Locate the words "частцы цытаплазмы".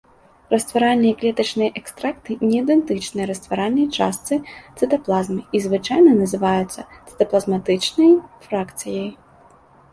3.99-5.39